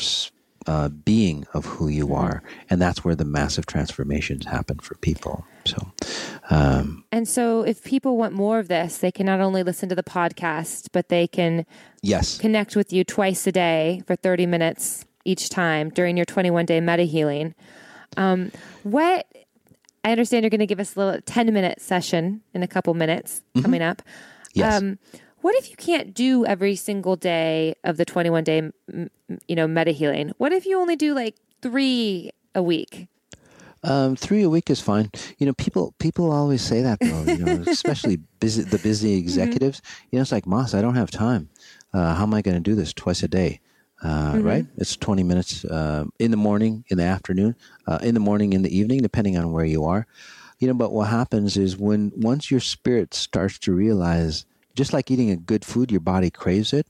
[0.68, 5.46] uh, being of who you are, and that's where the massive transformations happen for people.
[5.66, 5.92] So,
[6.50, 9.96] um, And so if people want more of this, they can not only listen to
[9.96, 11.66] the podcast, but they can
[12.02, 16.66] yes, connect with you twice a day for 30 minutes each time during your 21
[16.66, 17.56] day meta healing.
[18.18, 18.52] Um,
[18.84, 19.26] what
[20.04, 22.94] I understand you're going to give us a little 10 minute session in a couple
[22.94, 24.04] minutes coming up.
[24.54, 24.82] yes.
[24.82, 25.00] Um,
[25.42, 28.72] what if you can't do every single day of the 21 day,
[29.48, 30.32] you know, meta healing?
[30.38, 33.08] What if you only do like three a week?
[33.86, 35.12] Um, three a week is fine.
[35.38, 37.24] You know, people people always say that though.
[37.24, 39.82] You know, especially busy the busy executives.
[40.12, 40.74] You know, it's like Mas.
[40.74, 41.50] I don't have time.
[41.94, 43.62] Uh, how am I going to do this twice a day?
[44.04, 44.66] Uh, Right?
[44.78, 47.56] It's twenty minutes uh, in the morning, in the afternoon,
[47.88, 50.06] uh, in the morning, in the evening, depending on where you are.
[50.60, 54.46] You know, but what happens is when once your spirit starts to realize,
[54.76, 56.88] just like eating a good food, your body craves it.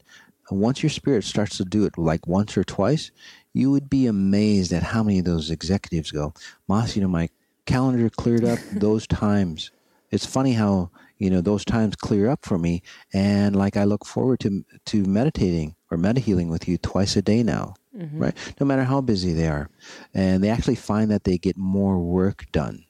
[0.51, 3.09] Once your spirit starts to do it like once or twice,
[3.55, 6.33] you would be amazed at how many of those executives go,
[6.67, 7.29] Mas, you know, my
[7.65, 9.71] calendar cleared up those times.
[10.11, 12.83] It's funny how, you know, those times clear up for me.
[13.13, 17.21] And like I look forward to, to meditating or meta healing with you twice a
[17.21, 18.19] day now, mm-hmm.
[18.19, 18.55] right?
[18.59, 19.69] No matter how busy they are.
[20.13, 22.83] And they actually find that they get more work done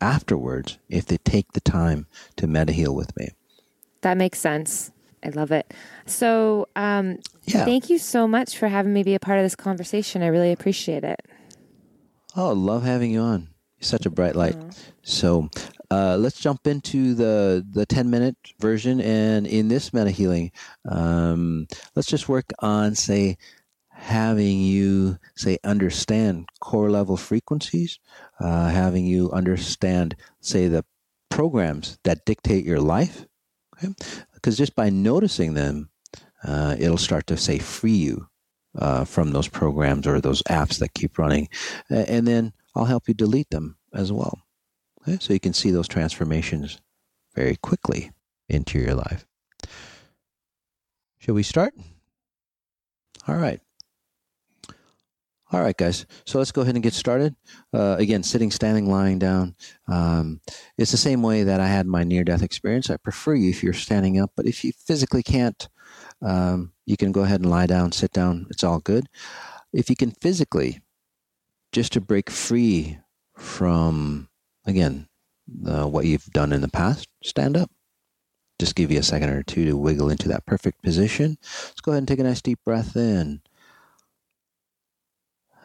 [0.00, 3.28] afterwards if they take the time to meta heal with me.
[4.00, 4.90] That makes sense.
[5.24, 5.72] I love it.
[6.06, 7.64] So, um, Yeah.
[7.64, 10.22] thank you so much for having me be a part of this conversation.
[10.22, 11.20] I really appreciate it.
[12.36, 13.48] Oh, love having you on.
[13.78, 14.56] You're such a bright light.
[15.02, 15.48] So
[15.90, 20.52] uh, let's jump into the the ten minute version, and in this meta healing,
[20.88, 23.38] um, let's just work on say
[23.90, 27.98] having you say understand core level frequencies,
[28.40, 30.84] uh, having you understand say the
[31.30, 33.26] programs that dictate your life,
[33.76, 33.94] okay?
[34.38, 35.90] Because just by noticing them,
[36.44, 38.28] uh, it'll start to say free you
[38.76, 41.48] uh, from those programs or those apps that keep running.
[41.90, 44.40] And then I'll help you delete them as well.
[45.02, 45.18] Okay?
[45.20, 46.80] So you can see those transformations
[47.34, 48.12] very quickly
[48.48, 49.26] into your life.
[51.18, 51.74] Shall we start?
[53.26, 53.60] All right.
[55.50, 56.04] All right, guys.
[56.26, 57.34] So let's go ahead and get started.
[57.72, 59.56] Uh, again, sitting, standing, lying down.
[59.86, 60.42] Um,
[60.76, 62.90] it's the same way that I had my near death experience.
[62.90, 65.66] I prefer you if you're standing up, but if you physically can't,
[66.20, 68.46] um, you can go ahead and lie down, sit down.
[68.50, 69.08] It's all good.
[69.72, 70.82] If you can physically,
[71.72, 72.98] just to break free
[73.34, 74.28] from,
[74.66, 75.08] again,
[75.66, 77.70] uh, what you've done in the past, stand up.
[78.58, 81.38] Just give you a second or two to wiggle into that perfect position.
[81.40, 83.40] Let's go ahead and take a nice deep breath in.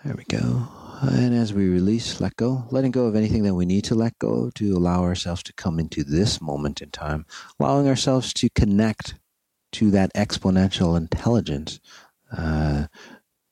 [0.04, 0.68] There we go.
[1.02, 4.20] And as we release, let go, letting go of anything that we need to let
[4.20, 7.26] go to allow ourselves to come into this moment in time,
[7.58, 9.16] allowing ourselves to connect
[9.74, 11.80] to that exponential intelligence
[12.38, 12.88] uh,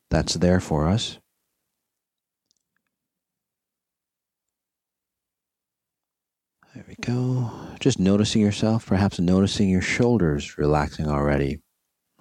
[0.09, 1.19] that's there for us.
[6.75, 7.49] There we go.
[7.79, 11.59] Just noticing yourself, perhaps noticing your shoulders relaxing already.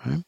[0.04, 0.22] Right?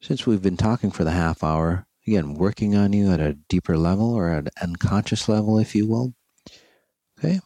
[0.00, 3.76] Since we've been talking for the half hour, again, working on you at a deeper
[3.76, 6.14] level or at an unconscious level, if you will.
[7.18, 7.40] Okay?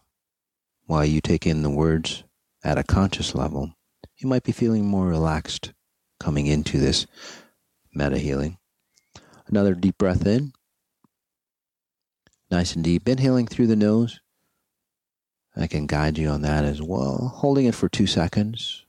[0.87, 2.25] While you take in the words
[2.65, 3.75] at a conscious level,
[4.17, 5.73] you might be feeling more relaxed
[6.19, 7.07] coming into this
[7.95, 8.59] meta healing.
[9.47, 10.53] Another deep breath in.
[12.51, 13.09] Nice and deep.
[13.09, 14.21] Inhaling through the nose.
[15.57, 17.33] I can guide you on that as well.
[17.37, 18.85] Holding it for two seconds.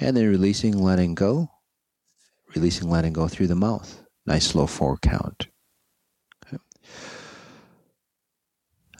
[0.00, 1.50] And then releasing, letting go.
[2.54, 4.05] Releasing, letting go through the mouth.
[4.26, 5.48] Nice slow four count.
[6.46, 6.58] Okay.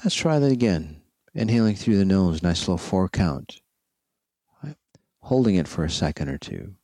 [0.04, 1.02] Let's try that again.
[1.34, 3.60] Inhaling through the nose, nice slow four count.
[4.62, 4.76] Right.
[5.20, 6.74] Holding it for a second or two.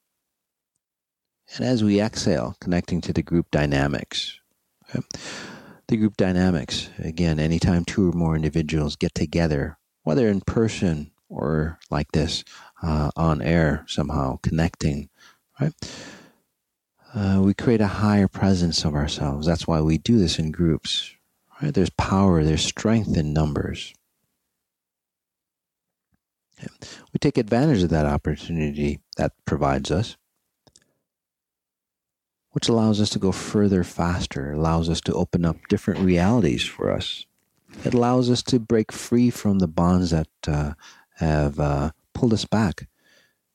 [1.57, 4.39] And as we exhale, connecting to the group dynamics.
[4.89, 5.07] Okay.
[5.89, 11.79] The group dynamics, again, anytime two or more individuals get together, whether in person or
[11.91, 12.45] like this,
[12.83, 15.11] uh, on air somehow, connecting,
[15.61, 15.73] right?
[17.15, 19.47] Uh, we create a higher presence of ourselves.
[19.47, 21.15] That's why we do this in groups.
[21.61, 21.73] Right?
[21.73, 23.95] There's power, there's strength in numbers.
[27.13, 30.17] We take advantage of that opportunity that provides us,
[32.53, 36.93] which allows us to go further faster, allows us to open up different realities for
[36.93, 37.27] us.
[37.85, 40.75] It allows us to break free from the bonds that uh,
[41.17, 42.87] have uh, pulled us back.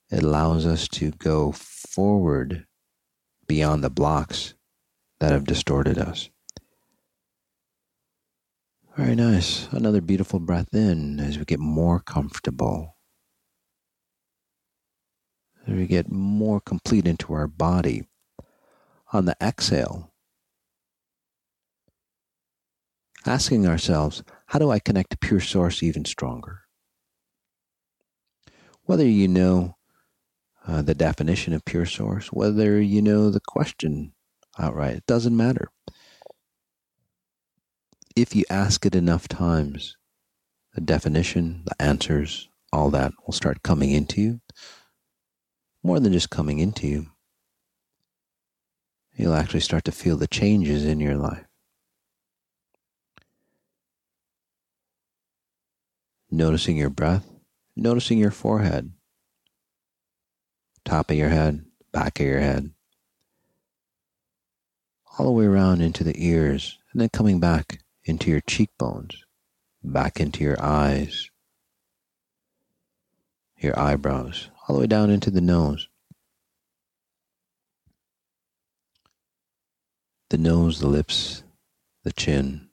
[0.09, 2.65] It allows us to go forward
[3.47, 4.53] beyond the blocks
[5.19, 6.29] that have distorted us.
[8.95, 9.67] Very nice.
[9.71, 12.97] Another beautiful breath in as we get more comfortable.
[15.67, 18.07] As we get more complete into our body.
[19.13, 20.11] On the exhale,
[23.25, 26.63] asking ourselves, how do I connect to pure source even stronger?
[28.83, 29.76] Whether you know
[30.67, 34.13] uh, the definition of pure source, whether you know the question
[34.59, 35.69] outright, it doesn't matter.
[38.15, 39.95] If you ask it enough times,
[40.73, 44.41] the definition, the answers, all that will start coming into you.
[45.83, 47.07] More than just coming into you,
[49.15, 51.45] you'll actually start to feel the changes in your life.
[56.29, 57.25] Noticing your breath,
[57.75, 58.91] noticing your forehead,
[60.87, 62.71] top of your head, back of your head,
[65.19, 69.25] all the way around into the ears, and then coming back into your cheekbones,
[69.83, 71.29] back into your eyes,
[73.59, 75.89] your eyebrows, all the way down into the nose.
[80.29, 81.43] The nose, the lips,
[82.03, 82.66] the chin,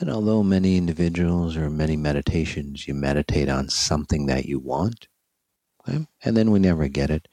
[0.00, 5.08] And although many individuals or many meditations, you meditate on something that you want,
[5.80, 6.06] okay?
[6.24, 7.26] and then we never get it.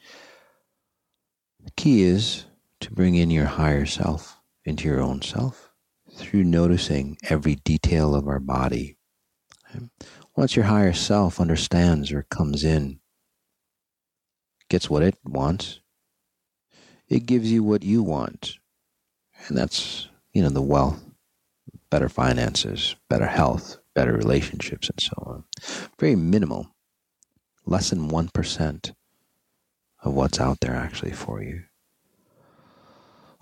[1.63, 2.45] The key is
[2.81, 5.71] to bring in your higher self into your own self
[6.15, 8.97] through noticing every detail of our body.
[9.69, 9.85] Okay?
[10.35, 12.99] Once your higher self understands or comes in,
[14.69, 15.81] gets what it wants,
[17.07, 18.57] it gives you what you want.
[19.47, 21.04] And that's, you know, the wealth
[21.89, 25.43] better finances, better health, better relationships, and so on.
[25.99, 26.75] Very minimal,
[27.65, 28.93] less than 1%
[30.03, 31.63] of what's out there actually for you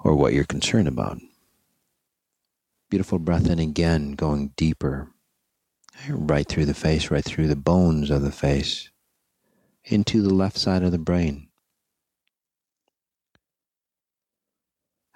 [0.03, 1.17] or what you're concerned about.
[2.89, 5.09] Beautiful breath in again, going deeper,
[6.09, 8.89] right through the face, right through the bones of the face,
[9.85, 11.47] into the left side of the brain.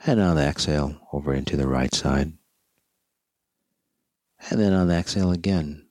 [0.05, 2.33] And on the exhale, over into the right side.
[4.49, 5.87] And then on the exhale again,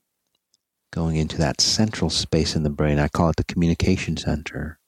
[0.97, 2.99] going into that central space in the brain.
[2.99, 4.79] I call it the communication center.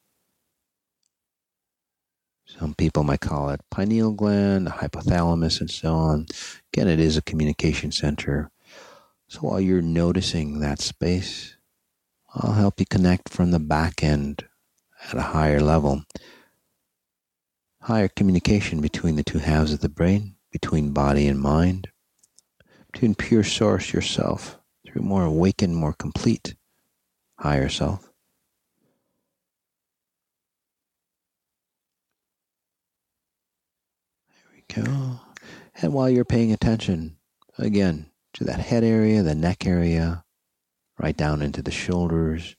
[2.47, 6.27] Some people might call it pineal gland, the hypothalamus, and so on.
[6.73, 8.51] Again, it is a communication center.
[9.29, 11.57] So while you're noticing that space,
[12.35, 14.47] I'll help you connect from the back end
[15.07, 16.05] at a higher level.
[17.83, 21.89] Higher communication between the two halves of the brain, between body and mind
[22.99, 26.57] to pure source yourself through more awakened, more complete
[27.39, 28.11] higher self.
[34.29, 35.21] There we go.
[35.81, 37.17] And while you're paying attention,
[37.57, 40.25] again, to that head area, the neck area,
[40.99, 42.57] right down into the shoulders,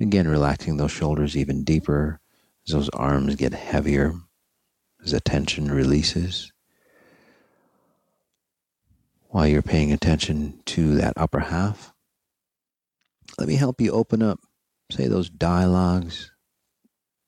[0.00, 2.18] again, relaxing those shoulders even deeper
[2.66, 4.14] as those arms get heavier,
[5.04, 6.50] as the tension releases
[9.36, 11.92] while you're paying attention to that upper half.
[13.38, 14.40] Let me help you open up,
[14.90, 16.32] say, those dialogues,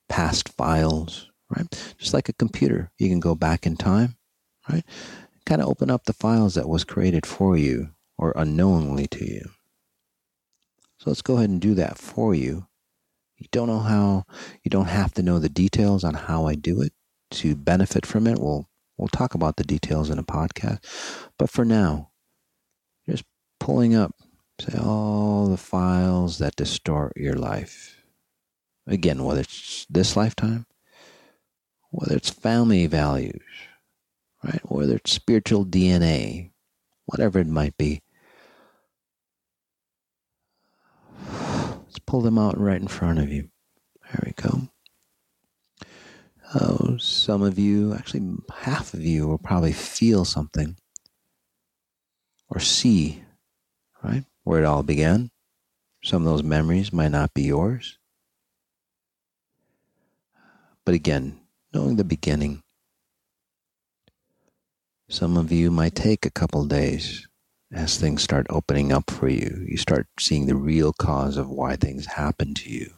[0.09, 1.66] past files, right?
[1.98, 4.16] Just like a computer, you can go back in time,
[4.70, 4.84] right?
[5.44, 9.50] Kind of open up the files that was created for you or unknowingly to you.
[11.00, 12.68] So let's go ahead and do that for you.
[13.36, 14.24] You don't know how,
[14.64, 16.94] you don't have to know the details on how I do it
[17.32, 18.38] to benefit from it.
[18.38, 18.66] We'll
[18.99, 20.80] We'll talk about the details in a podcast.
[21.38, 22.11] But for now,
[23.09, 23.24] just
[23.61, 24.14] pulling up,
[24.61, 28.03] say, all the files that distort your life.
[28.86, 30.66] Again, whether it's this lifetime,
[31.90, 33.42] whether it's family values,
[34.42, 34.61] right?
[34.64, 36.51] Whether it's spiritual DNA,
[37.07, 38.03] whatever it might be.
[41.30, 43.51] Let's pull them out right in front of you.
[44.03, 44.68] There we go.
[46.99, 50.76] Some of you, actually half of you, will probably feel something
[52.51, 53.22] or see,
[54.03, 55.30] right, where it all began.
[56.03, 57.99] Some of those memories might not be yours.
[60.84, 61.40] But again,
[61.72, 62.62] knowing the beginning,
[65.09, 67.26] some of you might take a couple days
[67.72, 69.64] as things start opening up for you.
[69.68, 72.97] You start seeing the real cause of why things happen to you.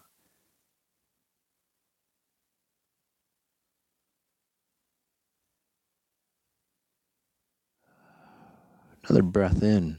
[9.11, 9.96] Another breath in.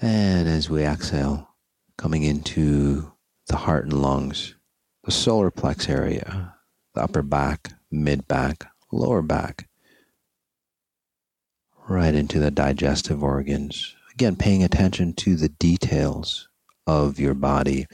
[0.00, 1.50] And as we exhale,
[1.98, 3.12] coming into
[3.48, 4.54] the heart and lungs,
[5.02, 6.54] the solar plex area,
[6.94, 9.68] the upper back, mid back, lower back,
[11.88, 13.94] right into the digestive organs.
[14.14, 16.48] Again, paying attention to the details
[16.86, 17.86] of your body,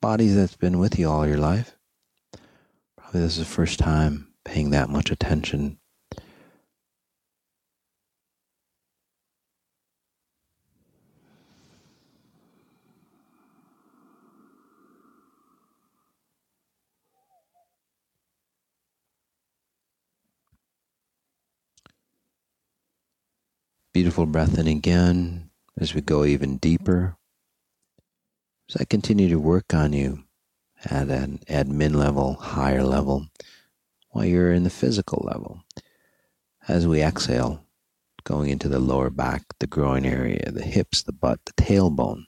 [0.00, 1.76] body that's been with you all your life.
[2.96, 5.79] Probably this is the first time paying that much attention
[24.00, 27.18] Beautiful breath in again as we go even deeper.
[28.66, 30.24] As I continue to work on you
[30.86, 33.26] at an admin level, higher level,
[34.08, 35.64] while you're in the physical level.
[36.66, 37.66] As we exhale,
[38.24, 42.24] going into the lower back, the groin area, the hips, the butt, the tailbone,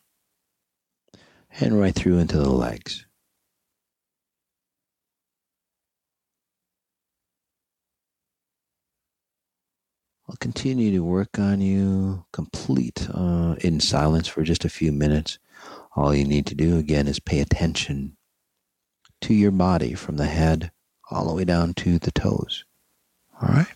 [1.59, 3.07] and right through into the legs.
[10.33, 15.39] I'll continue to work on you complete uh, in silence for just a few minutes.
[15.95, 18.16] All you need to do again is pay attention
[19.20, 20.72] to your body from the head
[21.11, 22.64] all the way down to the toes.
[23.43, 23.66] All right?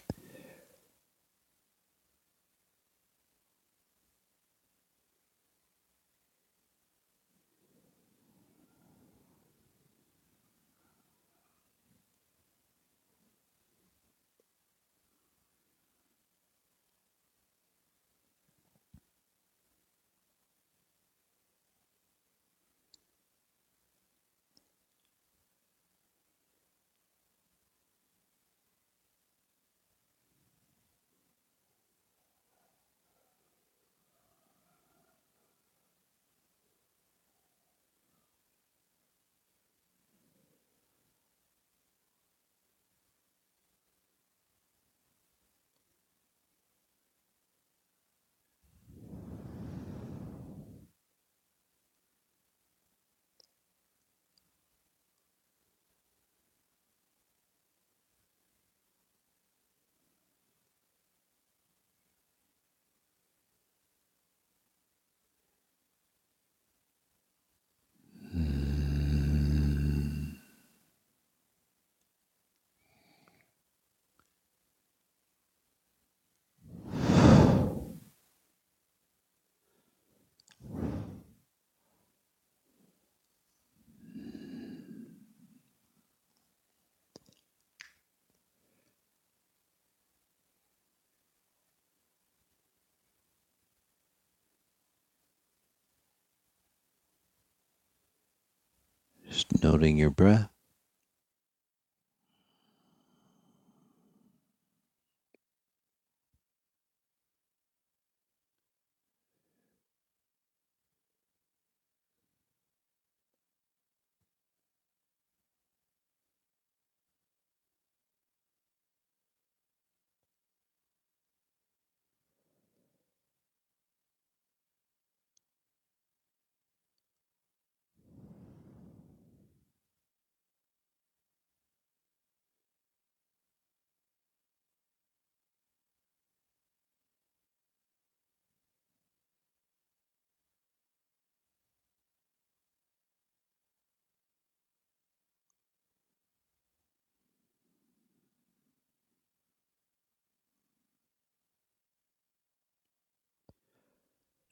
[99.28, 100.55] Just noting your breath.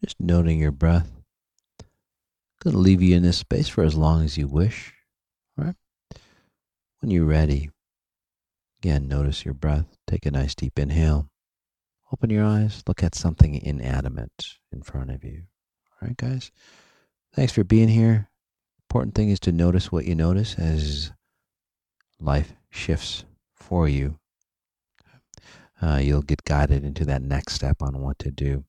[0.04, 1.10] Just noting your breath.
[1.80, 1.86] I'm
[2.62, 4.92] Going to leave you in this space for as long as you wish.
[5.58, 5.76] All right.
[7.00, 7.70] When you're ready,
[8.82, 9.86] again, notice your breath.
[10.06, 11.30] Take a nice deep inhale.
[12.12, 12.82] Open your eyes.
[12.86, 15.44] Look at something inanimate in front of you.
[15.90, 16.50] All right, guys.
[17.32, 18.28] Thanks for being here.
[18.90, 21.12] Important thing is to notice what you notice as
[22.20, 23.24] life shifts
[23.54, 24.18] for you.
[25.80, 28.64] Uh, you'll get guided into that next step on what to do.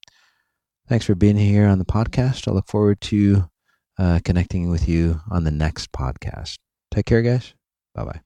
[0.88, 2.48] Thanks for being here on the podcast.
[2.48, 3.50] I look forward to
[3.98, 6.58] uh, connecting with you on the next podcast.
[6.92, 7.54] Take care, guys.
[7.96, 8.25] Bye bye.